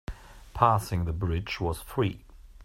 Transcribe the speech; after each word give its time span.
Passing 0.55 1.05
the 1.05 1.13
bridge 1.13 1.59
was 1.59 1.79
free. 1.79 2.25